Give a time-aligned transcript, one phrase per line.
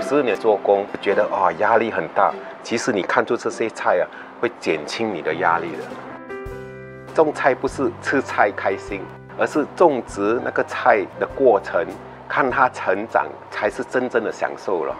[0.00, 4.08] 有时你做工觉得啊、压力很大，其实你看出这些菜啊，
[4.40, 7.14] 会减轻你的压力的。
[7.14, 9.02] 种菜不是吃菜开心，
[9.38, 11.86] 而是种植那个菜的过程，
[12.26, 14.96] 看它成长，才是真正的享受了。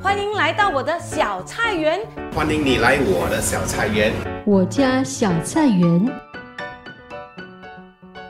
[0.00, 1.98] 欢迎来到我的小菜园。
[2.32, 4.12] 欢迎你来我的小菜园。
[4.46, 6.08] 我家小菜园。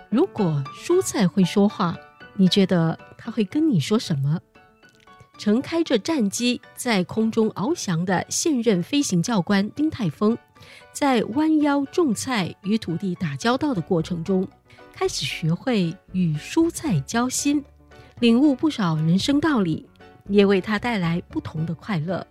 [0.08, 1.94] 如果蔬菜会说话，
[2.40, 4.40] 你觉得他会跟你说什么？
[5.36, 10.38] 乘开着战机在空中翱翔的现任飞行教官丁泰峰，
[10.90, 14.48] 在弯腰种菜与土地打交道的过程中，
[14.90, 17.62] 开始学会与蔬菜交心，
[18.20, 19.86] 领悟不少人生道理，
[20.26, 22.26] 也为他带来不同的快乐。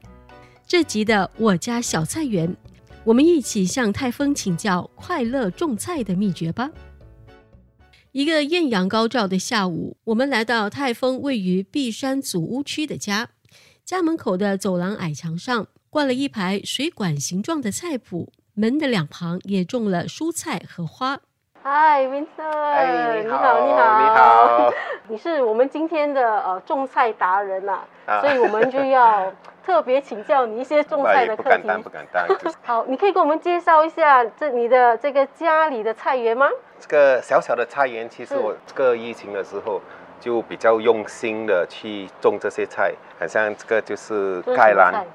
[0.66, 2.58] 这集的我家小菜园，
[3.04, 6.68] 我们一起向泰峰请教快乐种菜的秘诀吧。
[8.12, 13.30] 一个艳阳高照的下午，我们来到泰丰位于碧山祖屋区的家。
[13.86, 21.22] 家门口的走廊矮墙上挂了一排水管形状的菜谱，门的两旁也种了蔬菜和花。
[21.72, 24.74] 嗨，Vincent，哎，你好，你好，你好，
[25.08, 27.74] 你 是我们今天的呃种菜达人呐、
[28.08, 29.32] 啊所以我们就要
[29.64, 31.44] 特别请教你一些种菜的课题。
[31.44, 32.26] 不敢当，不敢当。
[32.66, 36.50] 好，你可以给我们介绍一下这你的这个家里的菜园吗？
[36.80, 39.80] 这个小小的菜园，其实我这个疫情的时候
[40.20, 45.06] 就比较用心的去种这些菜，好像这个就是盖兰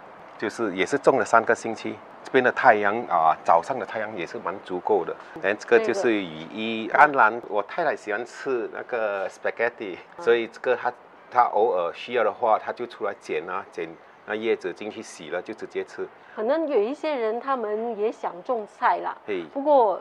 [0.45, 1.97] 就是也是种了三个星期。
[2.23, 5.17] 这边的太阳啊，早上的太阳也是蛮足够的。
[5.41, 10.93] 然后这个就是雨衣甘蓝，我太太喜欢吃那个 spaghetti，所以这个她
[11.31, 13.89] 她偶尔需要的话，她就出来捡啊捡
[14.27, 16.07] 那叶子进去洗了就直接吃。
[16.37, 19.99] 可能有一些人他们也想种菜啦，嘿，不过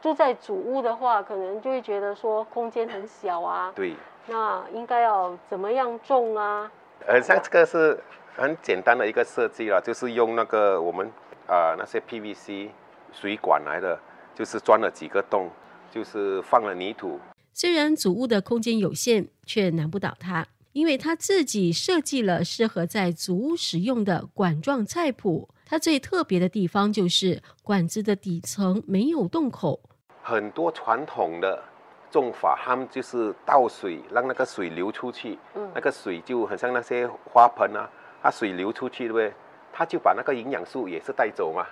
[0.00, 3.96] 住在主屋的话，可能就会觉得说空间很小啊，对。
[4.28, 6.70] 那应该要怎么样种啊？
[7.06, 7.98] 呃，像这个是
[8.36, 11.10] 很简单的一个设计了，就是用那个我们
[11.46, 12.70] 呃那些 PVC
[13.12, 13.98] 水管来的，
[14.34, 15.50] 就是钻了几个洞，
[15.90, 17.18] 就是放了泥土。
[17.52, 25.48] 虽然祖屋的空间有限，却难不倒他，因为他自己设计了适合在祖屋使用的管状菜谱。
[25.66, 29.80] 它最特别的地方就是管子的底层没有洞口，
[30.20, 31.62] 很多传统的
[32.10, 37.88] 种法，他们就是倒水，让那个水流出去，嗯那个水就很像那些花盆啊，
[38.22, 39.32] 它水流出去，对不对？
[39.72, 41.66] 它就把那个营养素也是带走嘛。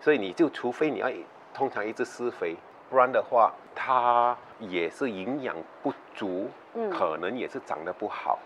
[0.00, 1.10] 所以你就除非你要
[1.52, 2.56] 通常一直施肥，
[2.88, 8.38] 不然的话，它也是营养不足，嗯可能也是长得不好。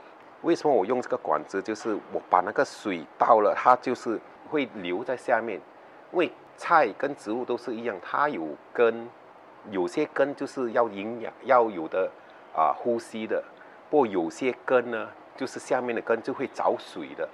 [0.42, 1.62] 为什么我用这个管子？
[1.62, 4.18] 就是我把那个水倒了，它就是
[4.50, 5.60] 会留在下面。
[6.12, 9.08] 因为菜跟植物都是一样，它有根，
[9.70, 12.10] 有些根就是要营养要有的
[12.54, 13.42] 啊、呼吸的，
[13.88, 17.28] 不过有些根呢，就是下面的根就会找水的。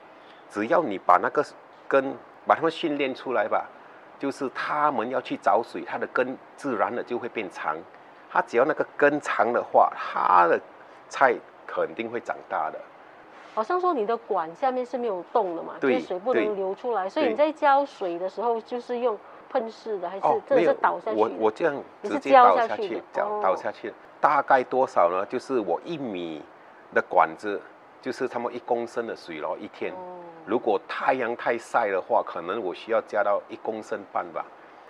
[0.51, 1.45] 只要你把那个
[1.87, 2.15] 根
[2.47, 3.67] 把它们训练出来吧，
[4.19, 7.77] 就是它们要去找水，它的根自然的就会变长。
[8.31, 10.61] 它只要那个根长的话，它的
[11.09, 11.35] 菜
[11.67, 12.79] 肯定会长大的。
[13.55, 19.19] 好像说你的管下面是没有洞的嘛，就对是水不能流出来，所以你在浇水的时候就是用
[19.51, 21.19] 喷式的，还是真的是倒下去？
[21.19, 25.27] 我我这样直接倒下去，倒下去，大概多少呢？
[25.27, 26.41] 就是我一米
[26.95, 27.61] 的管子，
[28.01, 29.93] 就是他们一公升的水咯，一天。
[29.93, 30.17] 哦
[30.47, 34.43] 如果太阳太晒的话，可能我需要加到一公升半吧。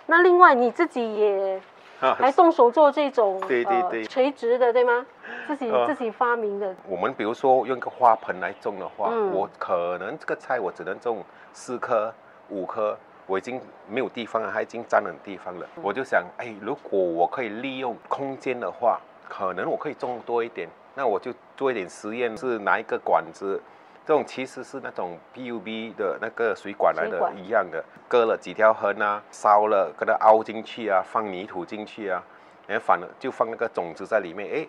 [0.05, 1.61] 那另外你自己也
[1.99, 5.05] 啊还动手做这种对对对呃、垂直的，对吗？
[5.47, 11.21] 自己、呃自己发明的，我们比如说用一个花盆来种的话，嗯我可能这个菜我只能种
[11.51, 12.09] 四颗、
[12.47, 13.59] 五颗，我已经
[13.89, 15.67] 没有地方了，它已经占了地方了。
[15.75, 20.69] 嗯我就想，哎，如果我可以利用空间的话，可能我可以种多一点。
[20.99, 23.57] 那我就做一点实验，是拿一个管子，
[24.05, 27.33] 这种其实是那种 PUB 的那个水管来的管。
[27.37, 32.21] 一样的，割了几条痕啊，烧了，给它凹进去啊，放泥土进去啊，
[32.67, 34.67] 然后反而就放那个种子在里面，哎，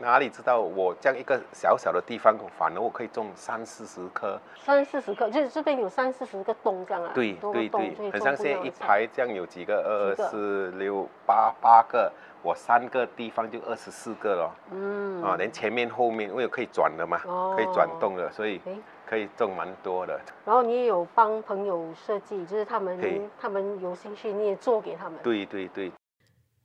[0.00, 12.12] 哪里知道我这样一个小小的地方，反而我可以种三四十棵，三四十棵，就是这边有三四十个洞这样啊，对对对很像现在一排这样有几个，二二四六八八个，
[12.42, 15.22] 我三个地方就二十四个了，嗯。
[15.22, 17.54] 啊，连前面后面因为可以转的嘛，哦。
[17.56, 18.60] 可以转动的，所以
[19.06, 20.20] 可以种蛮多的。
[20.44, 25.18] 然后你也有帮朋友设计，就是他们他们有兴趣，你也做给他们。
[25.22, 25.90] 对对对，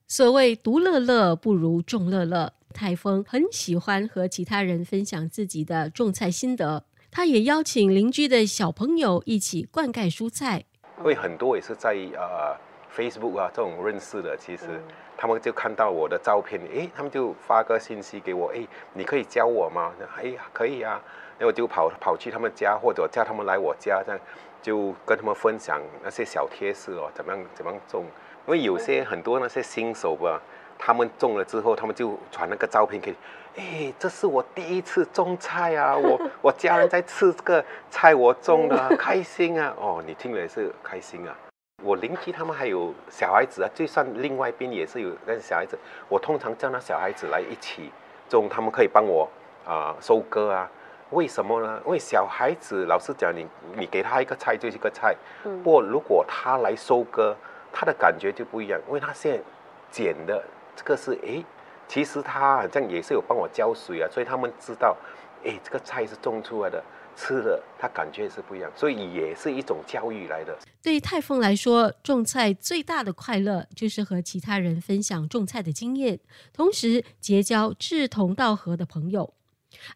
[0.08, 6.84] 所谓独乐乐不如众乐乐，泰丰很喜欢和其他人分享自己的种菜心得。
[7.10, 10.64] 他也邀请邻居的小朋友一起灌溉蔬菜。
[11.00, 12.56] 因为很多也是在呃
[12.96, 14.84] Facebook 啊这种认识的，其实嗯
[15.18, 19.92] 他们就看到我的照片，诶，他们就发个信息给我，诶，你可以教我吗？
[20.18, 21.02] 哎，可以啊。
[21.40, 24.22] 那我就跑跑去他们家，或者叫他们来我家，这样
[24.62, 28.06] 就跟他们分享那些小贴士哦，怎么样怎么样种。
[28.48, 30.40] 因为有些很多那些新手吧，
[30.78, 33.14] 他们种了之后，他们就传那个照片给，
[33.58, 39.74] 哎，这是我第一次种菜啊，我 我家人在吃这个菜，我种的，开心啊。
[39.80, 41.36] 哦，你听了也是开心啊。
[41.84, 45.78] 我邻居他们还有小孩子啊，就算另外一边也是有那小孩子，
[46.08, 47.92] 我通常叫那小孩子来一起
[48.30, 49.28] 种，他们可以帮我
[49.66, 50.70] 啊收割啊。
[51.12, 51.82] 为什么呢？
[51.86, 57.36] 因为小孩子老实讲，你你给他一个菜就是一个菜，不过如果他来收割，
[57.78, 59.44] 他的感觉就不一样，因为他现在
[59.92, 60.42] 捡的
[60.78, 61.44] 这个是诶，
[61.90, 64.96] 其实他好像也是有帮我浇水啊，所以他们知道，
[65.44, 66.82] 诶，这个菜是种出来的，
[67.18, 70.58] 吃的他感觉是不一样，所以也是一种教育来的。
[70.82, 76.22] 对泰丰来说，种菜最大的快乐就是和其他人分享种菜的经验，
[76.54, 79.34] 同时结交志同道合的朋友。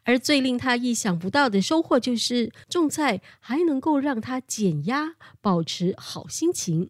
[0.03, 6.89] 而最令他意想不到的收获，就是种菜还能够让他减压，保持好心情。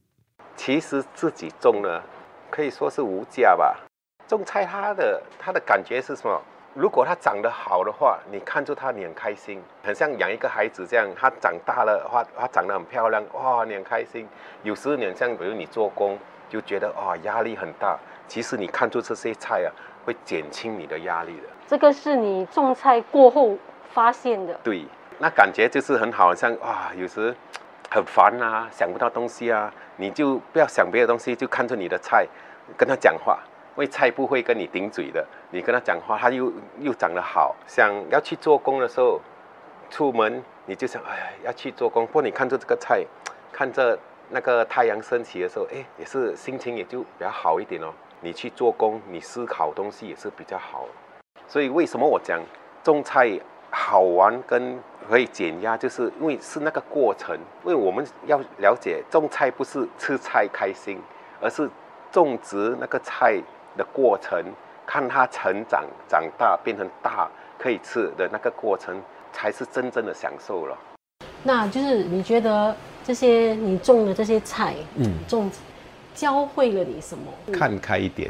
[0.60, 2.02] 其实自己种呢，
[2.50, 3.78] 可以说是无价吧。
[4.28, 6.38] 种菜它的它的感觉是什么？
[6.74, 11.08] 如果它长得好的话，你看着它你很开心，很像养一个孩子这样。
[11.18, 14.28] 它长大了的话，它长得很漂亮，哇，你很开心。
[14.62, 16.20] 有时你像比如你做工
[16.50, 17.98] 就觉得啊压力很大，
[18.28, 19.72] 其实你看出这些菜啊，
[20.04, 21.44] 会减轻你的压力的。
[21.68, 23.58] 这个是你种菜过后
[23.94, 24.84] 发现的，对，
[25.20, 27.34] 那感觉就是很好，像哇，有时
[27.90, 32.28] 很烦啊，想不到东西啊，你就不要想别的东西，就看着你的菜，
[32.78, 33.40] 跟他讲话，
[33.76, 39.20] 因为菜不会跟你顶嘴的，你跟他讲话，他又又长得好，想要去做工的时候，
[39.90, 43.04] 出门你就想，哎，要去做工，不过你看着这个菜，
[43.52, 43.98] 看着
[44.30, 47.92] 那个太阳升起的时候，哎，也是心情也就比较好一点哦。
[48.22, 50.86] 你去做工，你思考东西也是比较好。
[51.48, 52.40] 所以为什么我讲
[52.84, 53.32] 种菜
[53.72, 54.78] 好玩跟
[55.10, 57.36] 可以减压，就是因为是那个过程。
[57.66, 61.00] 因为我们要了解种菜不是吃菜开心，
[61.42, 61.68] 而是
[62.12, 63.42] 种植那个菜
[63.76, 64.40] 的过程，
[64.86, 67.28] 看它成长、长大变成大
[67.58, 69.02] 可以吃的那个过程，
[69.34, 70.78] 才是真正的享受了。
[71.42, 75.50] 那就是你觉得这些你种的这些菜，嗯，种。
[76.16, 77.32] 教会了你什么？
[77.54, 78.30] 看开一点，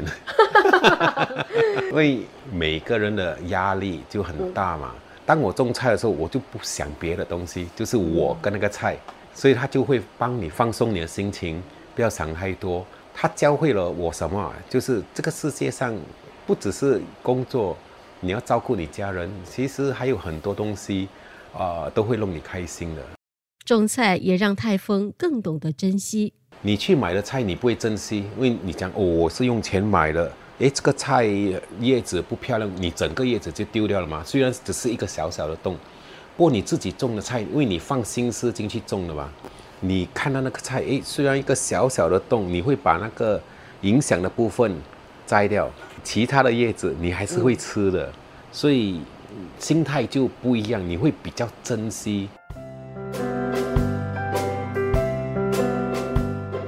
[1.90, 4.94] 因为每个人的压力就很大嘛。
[5.30, 8.96] 当我种菜的时候，我就不想别的东西，就是我跟那个菜，
[9.32, 11.62] 所以他就会帮你放松你的心情，
[11.94, 12.84] 不要想太多。
[13.14, 14.52] 他教会了我什么？
[14.68, 15.96] 就是这个世界上
[16.48, 17.76] 不只是工作，
[18.18, 21.08] 你要照顾你家人，其实还有很多东西
[21.56, 23.02] 啊，都会弄你开心的。
[23.64, 26.34] 种菜也让泰丰更懂得珍惜。
[26.60, 31.24] 你去买的菜，你不会珍惜，因为你讲哦，我是用钱买的，诶，这个菜
[31.80, 34.22] 叶子不漂亮，你整个叶子就丢掉了嘛。
[34.22, 35.74] 虽然只是一个小小的洞，
[36.36, 39.30] 不过你自己种的菜，因为你放心思进去种的嘛。
[39.80, 43.40] 你看到那个菜，诶，虽然一个小小的洞，你会把那个
[43.80, 44.76] 影响的部分
[45.26, 45.66] 摘掉，
[46.04, 48.12] 其他的叶子你还是会吃的，
[48.52, 49.00] 所以
[49.58, 52.28] 心态就不一样，你会比较珍惜。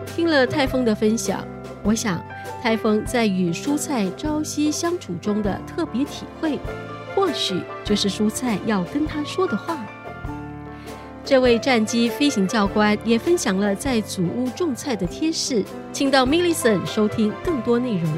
[0.06, 1.46] 听了泰丰的分享，
[1.82, 2.18] 我想
[2.62, 6.60] 台风在与蔬菜朝夕相处中的特别体会，
[7.12, 9.84] 或许就是蔬菜要跟他说的话。
[11.24, 18.08] 这位战机飞行教官也分享了在祖屋种菜的贴士，请到 Millison 收听更多内容。